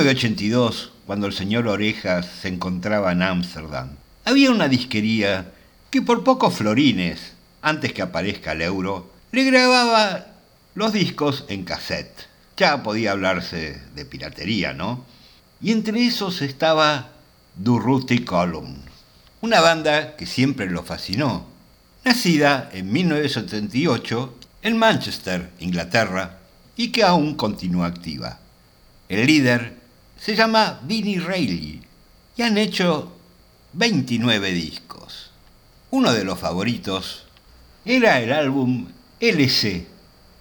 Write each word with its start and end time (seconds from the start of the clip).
1982, 0.00 0.92
cuando 1.04 1.26
el 1.26 1.34
señor 1.34 1.68
Orejas 1.68 2.26
se 2.40 2.48
encontraba 2.48 3.12
en 3.12 3.20
Ámsterdam, 3.20 3.90
había 4.24 4.50
una 4.50 4.66
disquería 4.66 5.52
que 5.90 6.00
por 6.00 6.24
pocos 6.24 6.54
florines, 6.54 7.34
antes 7.60 7.92
que 7.92 8.00
aparezca 8.00 8.52
el 8.52 8.62
euro, 8.62 9.12
le 9.30 9.44
grababa 9.44 10.28
los 10.74 10.94
discos 10.94 11.44
en 11.48 11.64
cassette. 11.64 12.28
Ya 12.56 12.82
podía 12.82 13.12
hablarse 13.12 13.78
de 13.94 14.04
piratería, 14.06 14.72
¿no? 14.72 15.04
Y 15.60 15.72
entre 15.72 16.06
esos 16.06 16.40
estaba 16.40 17.10
Durruti 17.56 18.24
Column, 18.24 18.76
una 19.42 19.60
banda 19.60 20.16
que 20.16 20.24
siempre 20.24 20.70
lo 20.70 20.82
fascinó. 20.82 21.46
Nacida 22.04 22.70
en 22.72 22.90
1978 22.90 24.38
en 24.62 24.78
Manchester, 24.78 25.50
Inglaterra, 25.58 26.38
y 26.74 26.90
que 26.90 27.02
aún 27.02 27.34
continúa 27.34 27.86
activa. 27.86 28.38
El 29.10 29.26
líder 29.26 29.79
se 30.20 30.36
llama 30.36 30.80
Vinnie 30.82 31.18
Reilly 31.18 31.80
y 32.36 32.42
han 32.42 32.58
hecho 32.58 33.10
29 33.72 34.52
discos. 34.52 35.30
Uno 35.90 36.12
de 36.12 36.24
los 36.24 36.38
favoritos 36.38 37.24
era 37.84 38.20
el 38.20 38.32
álbum 38.32 38.88
LC 39.18 39.86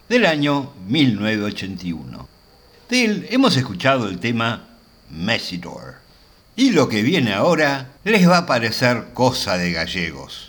del 0.10 0.26
año 0.26 0.74
1981. 0.88 2.28
De 2.90 3.06
él 3.06 3.28
hemos 3.30 3.56
escuchado 3.56 4.10
el 4.10 4.20
tema 4.20 4.68
Messidor. 5.10 5.96
Y 6.56 6.72
lo 6.72 6.90
que 6.90 7.02
viene 7.02 7.34
ahora 7.34 7.94
les 8.04 8.28
va 8.28 8.40
a 8.40 8.46
parecer 8.46 9.14
cosa 9.14 9.58
de 9.58 9.72
gallegos. 9.72 10.49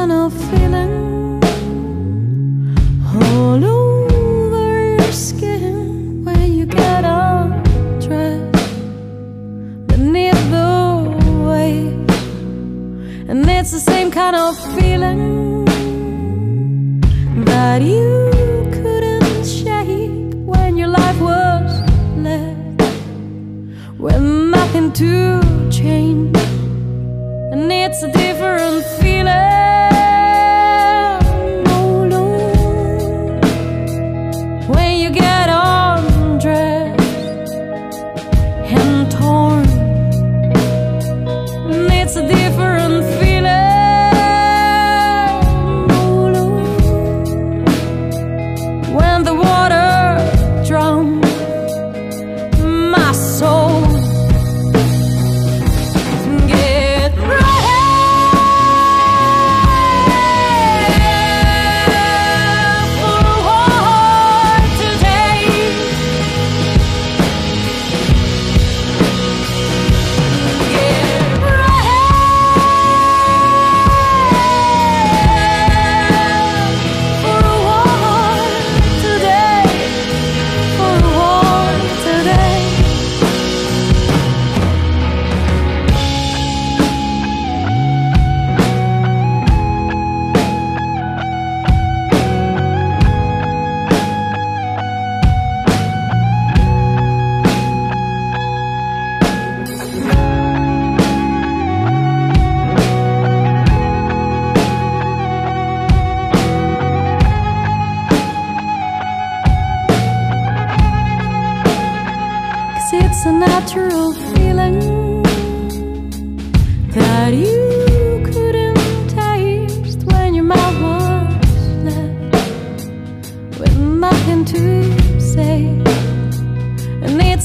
kind 0.00 0.12
of 0.12 0.32
feeling 0.50 1.40
all 3.14 3.62
over 3.62 4.94
your 4.96 5.12
skin 5.12 6.24
when 6.24 6.52
you 6.54 6.64
get 6.64 7.04
undressed 7.04 8.72
beneath 9.88 10.42
the 10.50 10.68
and 13.28 13.50
it's 13.50 13.72
the 13.72 13.80
same 13.80 14.10
kind 14.10 14.36
of 14.36 14.56
feeling 14.76 15.64
that 17.44 17.82
you. 17.82 18.30
couldn't 18.72 19.44
shake 19.46 20.32
When 20.52 20.78
your 20.78 20.88
life 20.88 21.20
was 21.20 21.72
left, 22.16 22.82
with 23.98 24.22
nothing 24.22 24.92
to 24.94 25.40
change. 25.70 26.39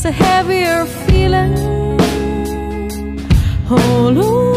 a 0.06 0.12
heavier 0.12 0.86
feeling. 0.86 1.58
Oh, 3.72 4.12
Lord. 4.14 4.55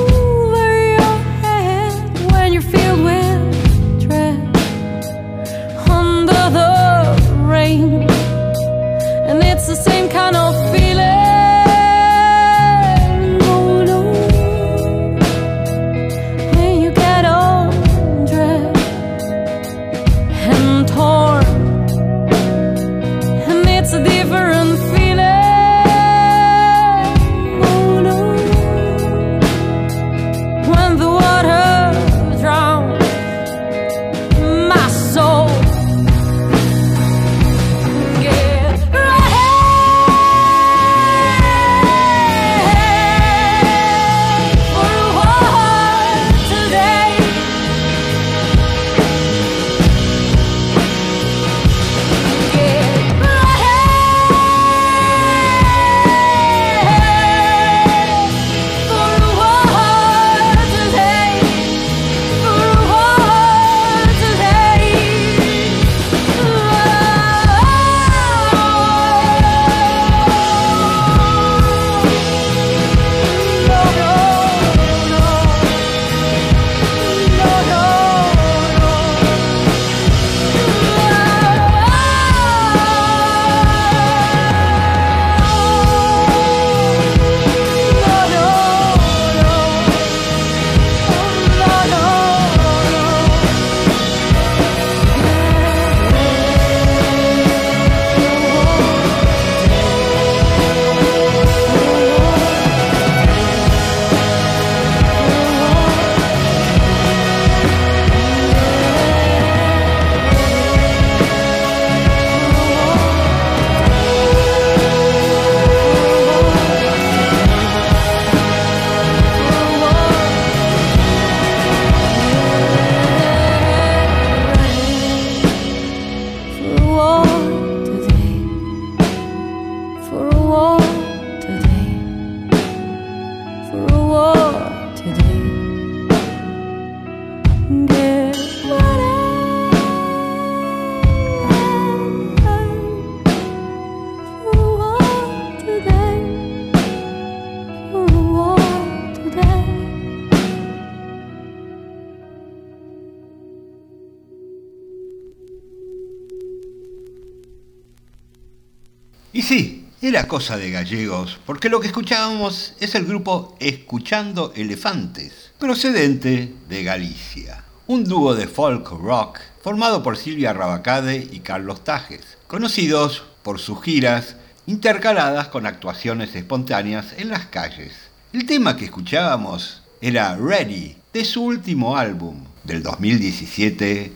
Y 159.38 159.42
sí, 159.42 159.86
era 160.02 160.26
cosa 160.26 160.56
de 160.56 160.72
gallegos, 160.72 161.38
porque 161.46 161.68
lo 161.68 161.78
que 161.78 161.86
escuchábamos 161.86 162.74
es 162.80 162.96
el 162.96 163.04
grupo 163.06 163.56
Escuchando 163.60 164.52
Elefantes, 164.56 165.52
procedente 165.60 166.52
de 166.68 166.82
Galicia. 166.82 167.62
Un 167.86 168.02
dúo 168.02 168.34
de 168.34 168.48
folk 168.48 168.90
rock 168.90 169.38
formado 169.62 170.02
por 170.02 170.16
Silvia 170.16 170.52
Rabacade 170.54 171.28
y 171.30 171.38
Carlos 171.38 171.84
Tajes, 171.84 172.36
conocidos 172.48 173.22
por 173.44 173.60
sus 173.60 173.80
giras 173.80 174.34
intercaladas 174.66 175.46
con 175.46 175.66
actuaciones 175.66 176.34
espontáneas 176.34 177.14
en 177.16 177.28
las 177.28 177.46
calles. 177.46 177.92
El 178.32 178.44
tema 178.44 178.76
que 178.76 178.86
escuchábamos 178.86 179.84
era 180.00 180.34
Ready, 180.34 180.96
de 181.12 181.24
su 181.24 181.44
último 181.44 181.96
álbum, 181.96 182.42
del 182.64 182.82
2017, 182.82 184.12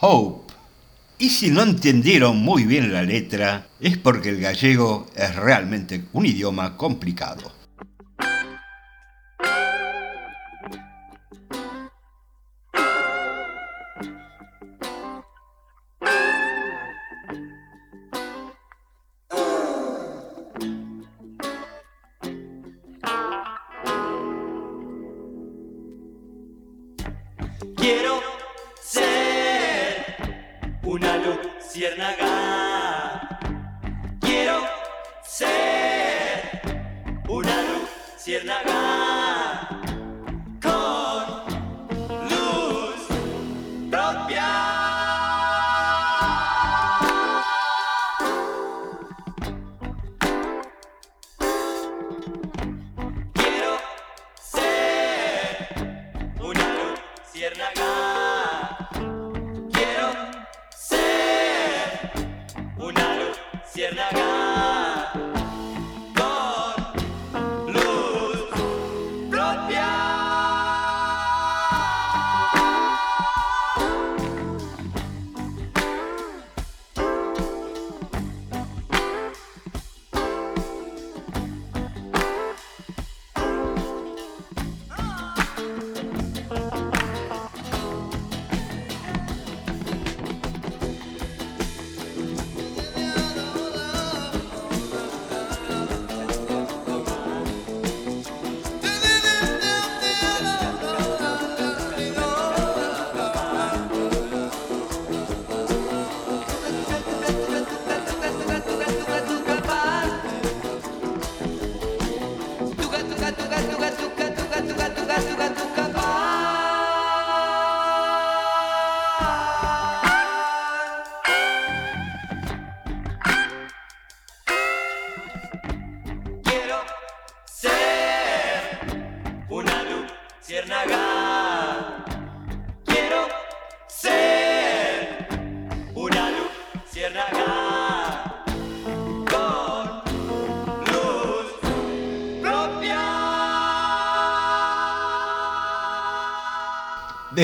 Hope. 0.00 0.43
Y 1.18 1.30
si 1.30 1.50
no 1.50 1.62
entendieron 1.62 2.38
muy 2.38 2.64
bien 2.64 2.92
la 2.92 3.02
letra, 3.02 3.68
es 3.80 3.96
porque 3.96 4.30
el 4.30 4.40
gallego 4.40 5.06
es 5.14 5.34
realmente 5.36 6.04
un 6.12 6.26
idioma 6.26 6.76
complicado. 6.76 7.52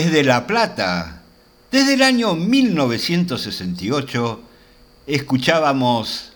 Desde 0.03 0.25
La 0.25 0.47
Plata, 0.47 1.21
desde 1.71 1.93
el 1.93 2.01
año 2.01 2.35
1968, 2.35 4.41
escuchábamos 5.07 6.33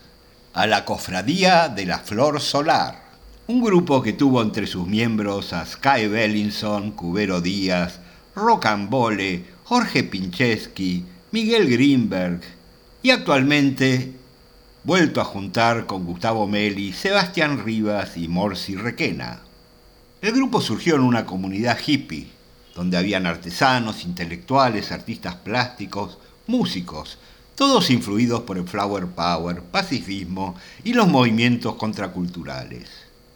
a 0.52 0.66
la 0.66 0.85
Cofradía 0.85 1.71
de 1.71 1.87
la 1.87 2.00
Flor 2.00 2.42
Solar, 2.42 3.02
un 3.47 3.64
grupo 3.64 4.02
que 4.02 4.12
tuvo 4.12 4.42
entre 4.42 4.66
sus 4.66 4.87
miembros 4.87 5.54
a 5.54 5.64
Sky 5.64 6.09
Bellinson, 6.09 6.90
Cubero 6.90 7.40
Díaz, 7.40 8.00
Rocambole, 8.37 9.47
Jorge 9.64 10.04
Pincheski, 10.04 11.06
Miguel 11.30 11.71
Greenberg 11.71 12.42
y 13.02 13.12
actualmente 13.12 14.12
vuelto 14.85 15.23
a 15.23 15.25
juntar 15.25 15.87
con 15.87 16.04
Gustavo 16.04 16.47
Meli, 16.47 16.92
Sebastián 16.92 17.64
Rivas 17.64 18.18
y 18.18 18.28
Morsi 18.28 18.76
Requena. 18.76 19.40
El 20.21 20.33
grupo 20.33 20.61
surgió 20.61 20.97
en 20.97 21.00
una 21.00 21.25
comunidad 21.25 21.78
hippie 21.87 22.35
donde 22.75 22.97
habían 22.97 23.26
artesanos, 23.26 24.04
intelectuales, 24.04 24.93
artistas 24.93 25.37
plásticos, 25.37 26.19
músicos, 26.47 27.19
todos 27.54 27.90
influidos 27.90 28.43
por 28.43 28.59
el 28.59 28.66
flower 28.66 29.07
power, 29.07 29.62
pacifismo 29.62 30.57
y 30.83 30.93
los 30.93 31.09
movimientos 31.09 31.76
contraculturales. 31.76 32.90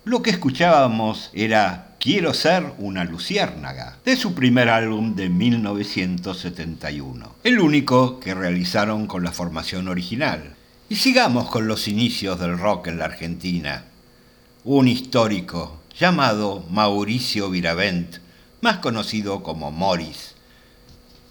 Lo 0.04 0.22
que 0.22 0.30
escuchábamos 0.30 1.30
era 1.32 1.88
Quiero 2.00 2.32
ser 2.32 2.74
una 2.78 3.04
luciérnaga, 3.04 3.98
de 4.04 4.14
su 4.14 4.32
primer 4.32 4.68
álbum 4.68 5.16
de 5.16 5.28
1971, 5.28 7.34
el 7.42 7.58
único 7.58 8.20
que 8.20 8.34
realizaron 8.34 9.08
con 9.08 9.24
la 9.24 9.32
formación 9.32 9.88
original. 9.88 10.54
Y 10.88 10.94
sigamos 10.94 11.50
con 11.50 11.66
los 11.66 11.88
inicios 11.88 12.38
del 12.38 12.56
rock 12.56 12.86
en 12.86 13.00
la 13.00 13.06
Argentina. 13.06 13.82
Un 14.62 14.86
histórico 14.86 15.80
llamado 15.98 16.64
Mauricio 16.70 17.50
Viravent 17.50 18.18
más 18.60 18.78
conocido 18.78 19.42
como 19.42 19.70
Morris. 19.70 20.34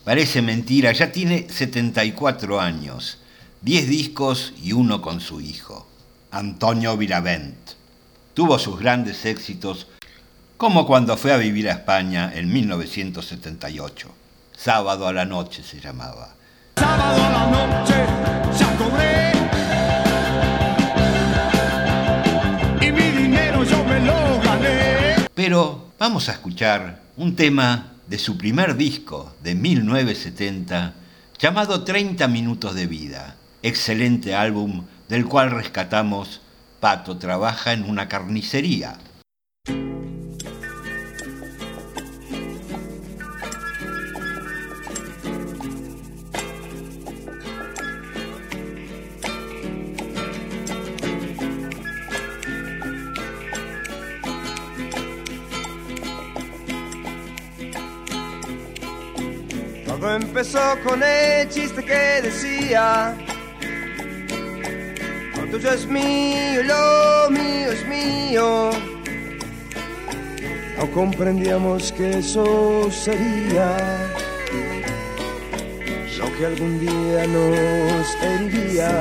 Parece 0.03 0.41
mentira, 0.41 0.91
ya 0.93 1.11
tiene 1.11 1.47
74 1.49 2.61
años, 2.61 3.17
10 3.61 3.89
discos 3.89 4.53
y 4.61 4.71
uno 4.71 5.01
con 5.01 5.19
su 5.19 5.41
hijo, 5.41 5.87
Antonio 6.31 6.95
Viravent. 6.95 7.57
Tuvo 8.33 8.57
sus 8.59 8.79
grandes 8.79 9.25
éxitos, 9.25 9.87
como 10.55 10.87
cuando 10.87 11.17
fue 11.17 11.33
a 11.33 11.37
vivir 11.37 11.67
a 11.69 11.73
España 11.73 12.31
en 12.33 12.51
1978. 12.53 14.09
Sábado 14.55 15.07
a 15.07 15.13
la 15.13 15.25
noche 15.25 15.61
se 15.61 15.79
llamaba. 15.79 16.35
Sábado 16.77 17.23
a 17.23 17.29
la 17.29 17.47
noche 17.47 17.93
ya 18.57 18.77
cobré. 18.77 19.31
Y 22.87 22.91
mi 22.91 23.11
dinero 23.11 23.63
yo 23.63 23.83
me 23.83 23.99
lo 23.99 24.39
gané. 24.41 25.27
Pero 25.35 25.86
vamos 25.99 26.29
a 26.29 26.33
escuchar 26.33 27.01
un 27.17 27.35
tema 27.35 27.93
de 28.07 28.19
su 28.19 28.37
primer 28.37 28.77
disco 28.77 29.35
de 29.41 29.55
1970 29.55 30.93
llamado 31.39 31.83
30 31.83 32.27
minutos 32.27 32.75
de 32.75 32.85
vida, 32.85 33.35
excelente 33.63 34.35
álbum 34.35 34.85
del 35.09 35.25
cual 35.25 35.51
rescatamos 35.51 36.41
Pato 36.79 37.17
trabaja 37.17 37.73
en 37.73 37.89
una 37.89 38.07
carnicería, 38.07 38.97
empezó 60.37 60.77
con 60.83 61.01
el 61.01 61.49
chiste 61.49 61.83
que 61.83 62.21
decía, 62.21 63.17
con 65.33 65.49
tuyo 65.49 65.71
es 65.71 65.87
mío 65.87 66.61
lo 66.63 67.31
mío 67.31 67.71
es 67.71 67.87
mío. 67.87 68.69
No 70.77 70.91
comprendíamos 70.91 71.91
que 71.93 72.19
eso 72.19 72.91
sería 72.91 73.75
lo 76.19 76.37
que 76.37 76.45
algún 76.45 76.79
día 76.81 77.25
nos 77.25 78.15
heriría. 78.21 78.91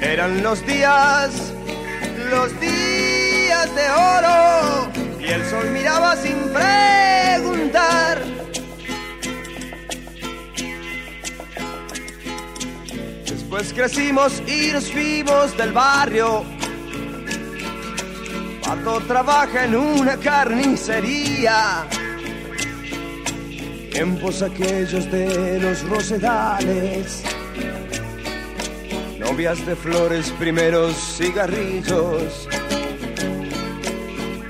Eran 0.00 0.44
los 0.44 0.64
días, 0.64 1.52
los 2.30 2.60
días 2.60 3.74
de 3.74 3.90
oro 3.90 4.92
y 5.18 5.24
el 5.24 5.44
sol 5.46 5.72
miraba 5.72 6.14
sin 6.14 6.36
preguntar. 6.52 8.35
Después 13.56 13.72
crecimos 13.72 14.42
y 14.46 14.70
nos 14.70 14.92
fuimos 14.92 15.56
del 15.56 15.72
barrio. 15.72 16.44
Pato 18.62 19.00
trabaja 19.00 19.64
en 19.64 19.76
una 19.76 20.18
carnicería. 20.18 21.86
Tiempos 23.90 24.42
aquellos 24.42 25.10
de 25.10 25.58
los 25.58 25.88
rosedales. 25.88 27.22
Novias 29.18 29.64
de 29.64 29.74
flores, 29.74 30.30
primeros 30.38 30.94
cigarrillos. 31.16 32.46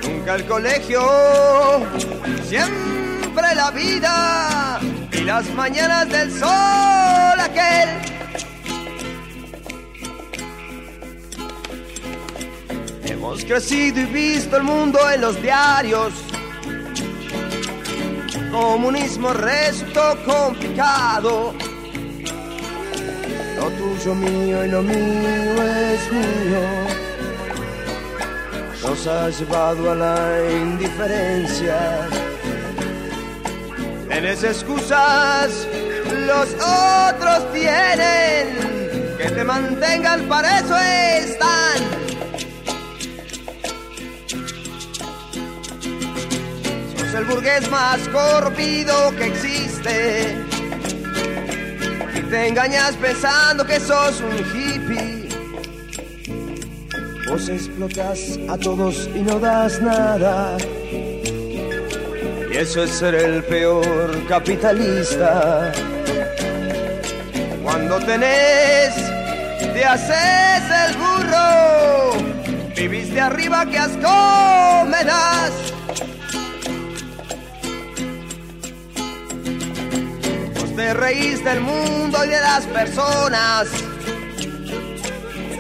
Nunca 0.03 0.35
el 0.35 0.45
colegio, 0.47 1.01
siempre 2.43 3.55
la 3.55 3.71
vida 3.71 4.81
y 5.13 5.21
las 5.21 5.49
mañanas 5.55 6.09
del 6.09 6.33
sol 6.33 7.39
aquel 7.39 8.16
Hemos 13.37 13.51
crecido 13.51 14.01
y 14.01 14.07
visto 14.07 14.57
el 14.57 14.63
mundo 14.63 14.99
en 15.11 15.21
los 15.21 15.43
diarios. 15.43 16.15
Comunismo 18.51 19.35
resultó 19.35 20.17
complicado. 20.25 21.53
Lo 23.57 23.71
tuyo 23.73 24.15
mío 24.15 24.65
y 24.65 24.69
lo 24.69 24.81
mío 24.81 25.63
es 25.63 26.13
mío. 26.13 26.63
Nos 28.83 29.07
ha 29.07 29.29
llevado 29.29 29.91
a 29.91 29.95
la 29.95 30.51
indiferencia. 30.51 32.09
Tienes 34.09 34.45
excusas, 34.45 35.69
los 36.27 36.55
otros 36.55 37.53
tienen. 37.53 38.57
Que 39.19 39.31
te 39.31 39.45
mantengan, 39.45 40.23
para 40.27 40.61
eso 40.61 40.79
están. 40.79 41.36
El 47.17 47.25
burgués 47.25 47.71
más 47.71 47.99
corrompido 48.09 49.15
que 49.17 49.27
existe. 49.27 50.37
Y 52.15 52.21
te 52.21 52.49
engañas 52.49 52.95
pensando 52.97 53.65
que 53.65 53.81
sos 53.81 54.21
un 54.21 54.37
hippie. 54.37 55.29
Vos 57.29 57.49
explotas 57.49 58.39
a 58.49 58.59
todos 58.59 59.09
y 59.15 59.21
no 59.21 59.39
das 59.39 59.81
nada. 59.81 60.57
Y 62.53 62.57
eso 62.57 62.85
es 62.85 62.91
ser 62.91 63.15
el 63.15 63.43
peor 63.45 64.27
capitalista. 64.29 65.73
Cuando 67.63 67.99
tenés, 68.01 68.95
te 69.73 69.85
haces 69.85 70.63
el 70.87 70.97
burro. 70.97 72.25
Viviste 72.77 73.21
arriba, 73.21 73.65
que 73.67 73.79
asco 73.79 74.85
me 74.87 75.03
das. 75.05 75.76
Te 80.87 80.95
reís 80.95 81.43
del 81.43 81.63
mundo 81.63 82.25
y 82.25 82.29
de 82.29 82.41
las 82.41 82.65
personas, 82.67 83.67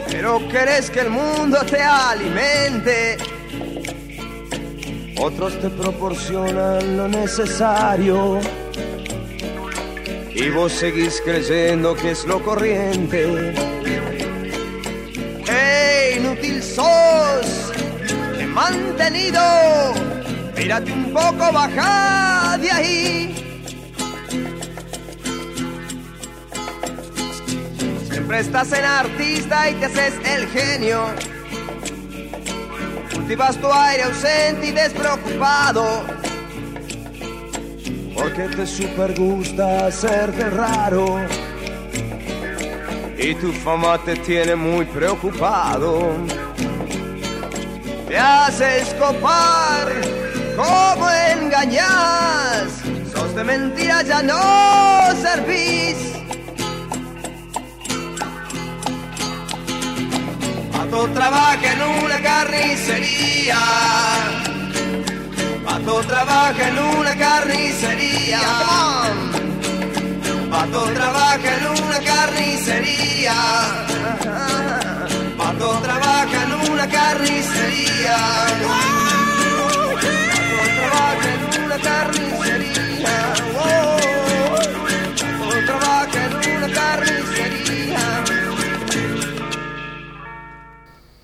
pero 0.08 0.38
querés 0.48 0.88
que 0.88 1.00
el 1.00 1.10
mundo 1.10 1.58
te 1.68 1.82
alimente. 1.82 3.16
Otros 5.18 5.60
te 5.60 5.68
proporcionan 5.68 6.96
lo 6.96 7.08
necesario 7.08 8.38
y 10.32 10.48
vos 10.50 10.70
seguís 10.70 11.20
creyendo 11.24 11.96
que 11.96 12.12
es 12.12 12.24
lo 12.24 12.40
corriente. 12.40 13.52
¡Hey, 15.48 16.18
inútil 16.18 16.62
sos! 16.62 17.72
He 18.38 18.46
mantenido, 18.46 19.42
mírate 20.56 20.92
un 20.92 21.12
poco, 21.12 21.52
baja 21.52 22.56
de 22.58 22.70
ahí. 22.70 22.85
Estás 28.36 28.72
en 28.72 28.84
artista 28.84 29.70
y 29.70 29.74
te 29.74 29.86
haces 29.86 30.14
el 30.24 30.46
genio. 30.48 31.06
Cultivas 33.12 33.56
tu 33.56 33.72
aire 33.72 34.04
ausente 34.04 34.66
y 34.66 34.72
despreocupado. 34.72 36.04
Porque 38.14 38.42
te 38.54 38.66
super 38.66 39.14
gusta 39.18 39.86
hacerte 39.86 40.50
raro. 40.50 41.20
Y 43.18 43.34
tu 43.36 43.52
fama 43.52 43.98
te 44.04 44.16
tiene 44.16 44.54
muy 44.54 44.84
preocupado. 44.84 46.12
Te 48.08 48.18
haces 48.18 48.94
copar, 48.94 49.88
como 50.56 51.10
engañas. 51.10 52.82
Sos 53.12 53.34
de 53.34 53.44
mentira, 53.44 54.02
ya 54.02 54.22
no 54.22 55.16
servís. 55.20 56.25
Pato 60.88 61.08
trabaja 61.08 61.72
en 61.72 61.82
una 62.04 62.20
carnicería. 62.22 63.58
Pato 65.64 66.00
trabaja 66.02 66.68
en 66.68 66.78
una 66.78 67.16
carnicería. 67.16 68.40
Pato 70.48 70.84
trabaja 70.94 71.56
en 71.56 71.66
una 71.66 71.98
carnicería. 71.98 73.34
Pato 75.36 75.80
trabaja 75.82 76.42
en 76.44 76.70
una 76.70 76.86
carnicería. 76.88 78.45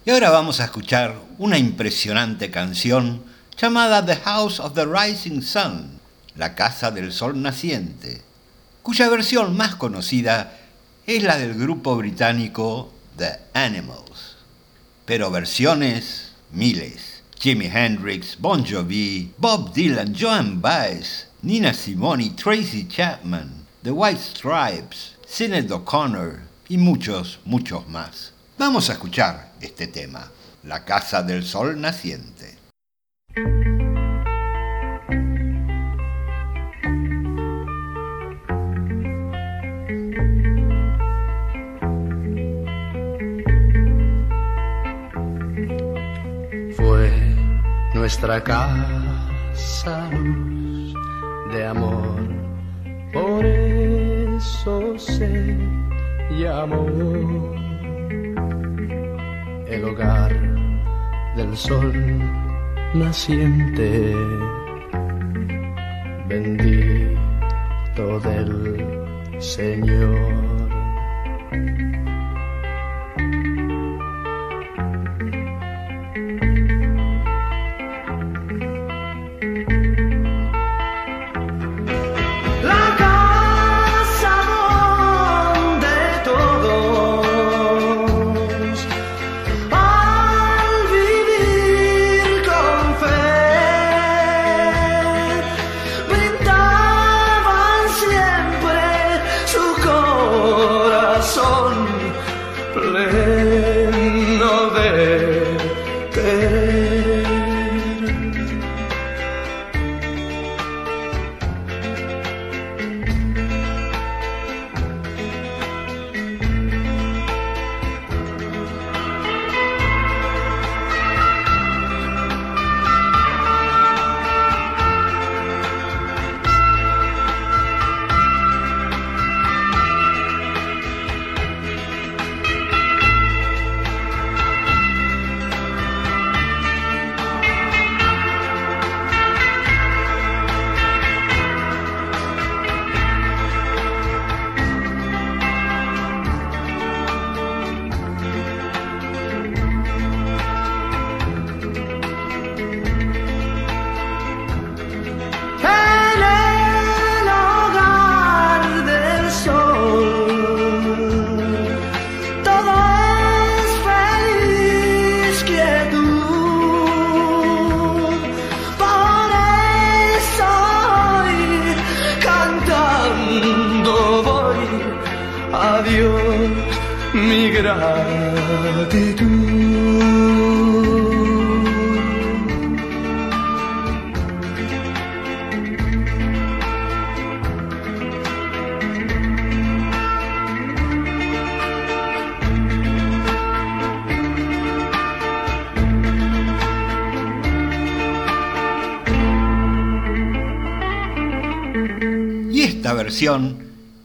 Y 0.05 0.11
ahora 0.11 0.31
vamos 0.31 0.59
a 0.59 0.65
escuchar 0.65 1.15
una 1.39 1.59
impresionante 1.59 2.51
canción 2.51 3.23
llamada 3.57 4.05
The 4.05 4.17
House 4.17 4.59
of 4.59 4.75
the 4.75 4.85
Rising 4.85 5.43
Sun, 5.43 6.01
la 6.35 6.57
Casa 6.57 6.91
del 6.91 7.13
Sol 7.13 7.41
Naciente, 7.41 8.21
cuya 8.83 9.09
versión 9.09 9.57
más 9.57 9.77
conocida 9.77 10.59
es 11.07 11.23
la 11.23 11.39
del 11.39 11.55
grupo 11.55 11.95
británico 11.95 12.93
The 13.17 13.43
Animals. 13.55 14.39
Pero 15.05 15.31
versiones 15.31 16.33
miles. 16.51 17.23
Jimi 17.39 17.67
Hendrix, 17.67 18.37
Bon 18.37 18.65
Jovi, 18.65 19.33
Bob 19.39 19.73
Dylan, 19.73 20.17
Joan 20.19 20.61
Baez, 20.61 21.29
Nina 21.43 21.73
Simone, 21.73 22.31
Tracy 22.31 22.89
Chapman, 22.89 23.67
The 23.85 23.93
White 23.93 24.21
Stripes, 24.21 25.17
Sinead 25.29 25.71
O'Connor 25.71 26.41
y 26.69 26.77
muchos, 26.77 27.39
muchos 27.45 27.89
más. 27.89 28.33
Vamos 28.59 28.91
a 28.91 28.95
escuchar 28.95 29.52
este 29.63 29.87
tema, 29.87 30.31
La 30.65 30.85
Casa 30.85 31.23
del 31.23 31.45
Sol 31.45 31.81
Naciente. 31.81 32.59
Fue 46.77 47.11
nuestra 47.95 48.43
casa 48.43 50.11
luz 50.11 50.95
de 51.53 51.67
amor, 51.67 52.29
por 53.13 53.45
eso 53.47 54.99
se 54.99 55.57
llamó 56.39 57.52
el 59.83 59.89
hogar 59.89 60.33
del 61.37 61.57
sol 61.57 61.93
naciente, 62.95 64.15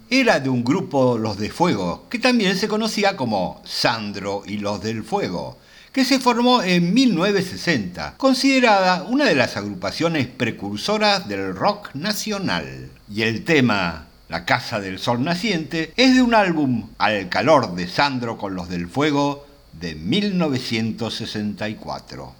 era 0.10 0.42
de 0.42 0.50
un 0.50 0.66
grupo 0.66 1.18
Los 1.18 1.38
de 1.38 1.50
Fuego, 1.50 2.08
que 2.10 2.20
también 2.20 2.58
se 2.58 2.68
conocía 2.68 3.16
como 3.16 3.62
Sandro 3.64 4.44
y 4.46 4.58
los 4.58 4.84
del 4.84 5.02
Fuego, 5.02 5.58
que 5.94 6.04
se 6.04 6.20
formó 6.20 6.62
en 6.62 6.94
1960, 6.94 8.16
considerada 8.18 9.04
una 9.04 9.24
de 9.24 9.36
las 9.36 9.56
agrupaciones 9.56 10.28
precursoras 10.28 11.30
del 11.30 11.56
rock 11.56 11.92
nacional. 11.94 12.90
Y 13.10 13.22
el 13.22 13.46
tema 13.46 14.08
La 14.28 14.44
Casa 14.44 14.82
del 14.82 15.00
Sol 15.00 15.24
Naciente 15.24 15.94
es 15.96 16.14
de 16.14 16.22
un 16.22 16.34
álbum 16.34 16.90
Al 16.98 17.30
calor 17.30 17.76
de 17.76 17.88
Sandro 17.88 18.38
con 18.38 18.56
los 18.56 18.68
del 18.68 18.90
Fuego 18.90 19.48
de 19.72 19.96
1964. 19.96 22.36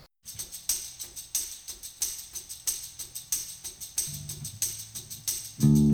Lo 5.60 5.87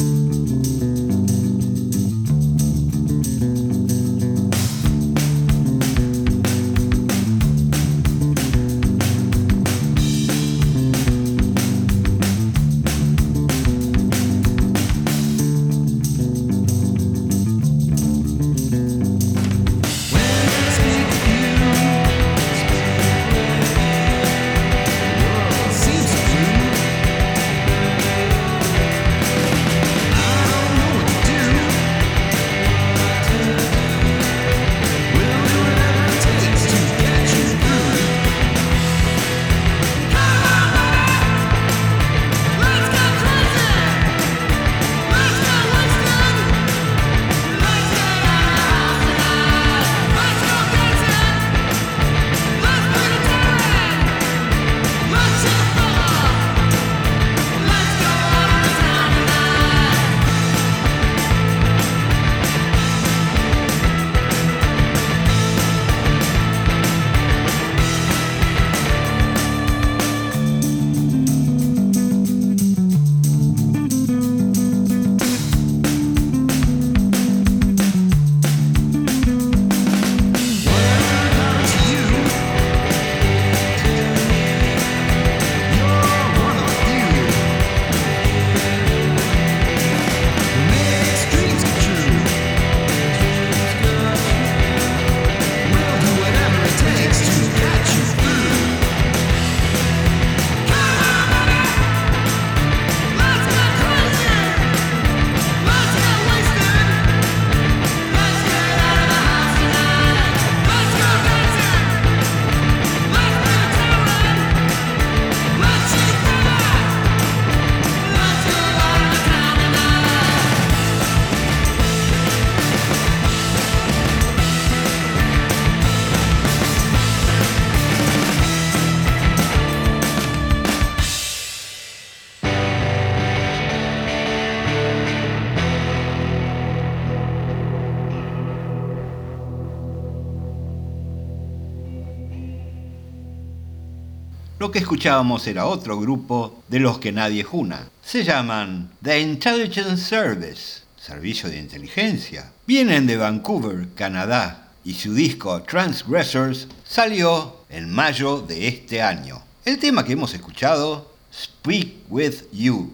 que 144.73 144.79
escuchábamos 144.79 145.45
era 145.45 145.67
otro 145.67 145.99
grupo 145.99 146.63
de 146.67 146.79
los 146.79 146.97
que 146.97 147.11
nadie 147.11 147.43
juna. 147.43 147.89
Se 148.03 148.23
llaman 148.23 148.89
The 149.03 149.21
Intelligence 149.21 149.97
Service, 149.97 150.81
Servicio 150.99 151.47
de 151.47 151.59
Inteligencia. 151.59 152.51
Vienen 152.65 153.05
de 153.05 153.17
Vancouver, 153.17 153.89
Canadá, 153.93 154.69
y 154.83 154.95
su 154.95 155.13
disco 155.13 155.61
Transgressors 155.61 156.67
salió 156.83 157.57
en 157.69 157.91
mayo 157.91 158.41
de 158.41 158.67
este 158.67 159.03
año. 159.03 159.43
El 159.63 159.77
tema 159.77 160.03
que 160.03 160.13
hemos 160.13 160.33
escuchado, 160.33 161.13
Speak 161.31 161.93
With 162.09 162.51
You. 162.51 162.91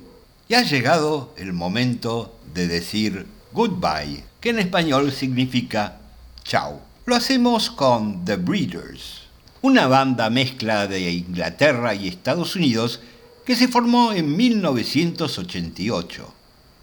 Y 0.49 0.55
ha 0.55 0.63
llegado 0.63 1.33
el 1.37 1.53
momento 1.53 2.35
de 2.53 2.67
decir 2.67 3.25
goodbye, 3.53 4.25
que 4.41 4.49
en 4.49 4.59
español 4.59 5.13
significa 5.13 5.97
chao. 6.43 6.81
Lo 7.05 7.15
hacemos 7.15 7.69
con 7.69 8.25
The 8.25 8.35
Breeders 8.35 9.18
una 9.61 9.87
banda 9.87 10.29
mezcla 10.29 10.87
de 10.87 11.11
Inglaterra 11.11 11.93
y 11.93 12.07
Estados 12.07 12.55
Unidos 12.55 13.01
que 13.45 13.55
se 13.55 13.67
formó 13.67 14.13
en 14.13 14.35
1988. 14.37 16.33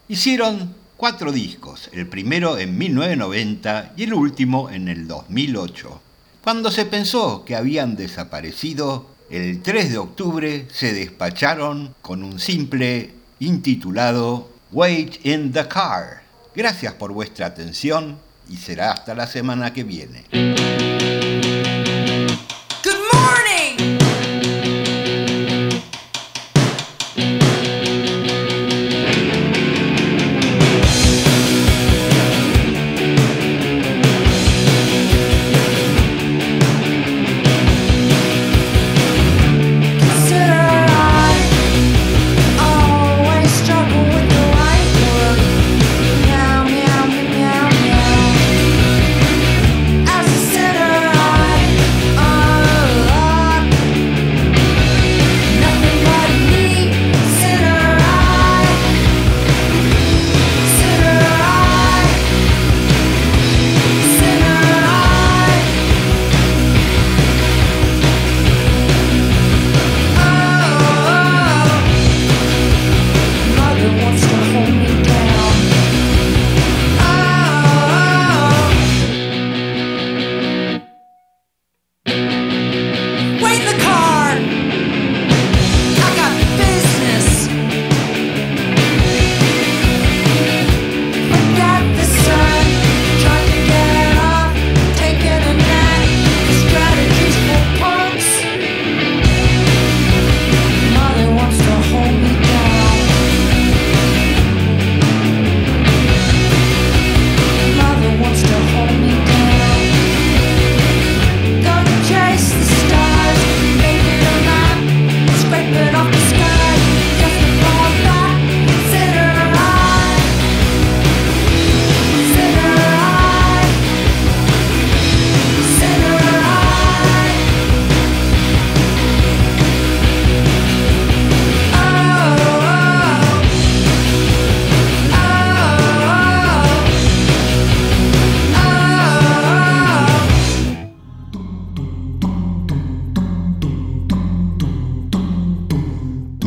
Hicieron 0.09 0.75
cuatro 0.97 1.33
discos, 1.33 1.89
el 1.93 2.07
primero 2.07 2.59
en 2.59 2.77
1990 2.77 3.93
y 3.97 4.05
el 4.05 4.15
último 4.15 4.71
en 4.71 4.89
el 4.89 5.09
2008. 5.09 6.01
Cuando 6.43 6.71
se 6.71 6.85
pensó 6.85 7.45
que 7.45 7.57
habían 7.57 7.97
desaparecido, 7.97 9.07
el 9.31 9.63
3 9.63 9.93
de 9.93 9.99
octubre 9.99 10.69
se 10.73 10.93
despacharon 10.93 11.95
con 12.03 12.23
un 12.23 12.39
simple 12.39 13.13
intitulado 13.41 14.51
Wait 14.71 15.25
in 15.25 15.53
the 15.53 15.67
Car. 15.67 16.23
Gracias 16.55 16.95
por 16.95 17.13
vuestra 17.13 17.47
atención 17.47 18.19
y 18.49 18.57
será 18.57 18.93
hasta 18.93 19.15
la 19.15 19.27
semana 19.27 19.73
que 19.73 19.85
viene. 19.85 20.25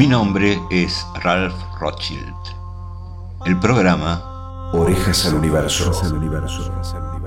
Nombre 0.08 0.60
es 0.70 1.06
Ralph 1.24 1.56
Rothschild. 1.80 2.34
El 3.46 3.60
programa 3.60 4.72
Orejas 4.74 5.26
al 5.26 5.36
Universo. 5.36 5.92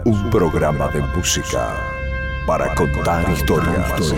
Un 0.05 0.31
programa 0.31 0.89
de 0.89 1.01
música 1.01 1.75
para 2.47 2.75
contar 2.75 3.31
historias. 3.31 4.15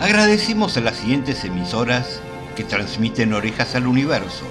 Agradecimos 0.00 0.76
a 0.76 0.80
las 0.80 0.96
siguientes 0.96 1.44
emisoras 1.44 2.20
que 2.56 2.64
transmiten 2.64 3.32
Orejas 3.32 3.74
al 3.74 3.86
Universo. 3.86 4.44